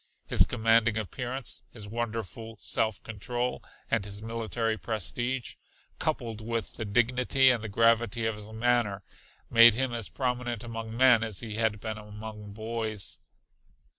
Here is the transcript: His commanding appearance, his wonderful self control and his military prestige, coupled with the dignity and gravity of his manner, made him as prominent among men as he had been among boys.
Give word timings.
His 0.25 0.47
commanding 0.47 0.97
appearance, 0.97 1.63
his 1.71 1.87
wonderful 1.87 2.57
self 2.59 3.03
control 3.03 3.63
and 3.91 4.03
his 4.03 4.19
military 4.19 4.75
prestige, 4.75 5.57
coupled 5.99 6.41
with 6.41 6.73
the 6.73 6.85
dignity 6.85 7.51
and 7.51 7.71
gravity 7.71 8.25
of 8.25 8.33
his 8.33 8.49
manner, 8.51 9.03
made 9.51 9.75
him 9.75 9.93
as 9.93 10.09
prominent 10.09 10.63
among 10.63 10.97
men 10.97 11.23
as 11.23 11.41
he 11.41 11.53
had 11.57 11.79
been 11.79 11.99
among 11.99 12.51
boys. 12.53 13.19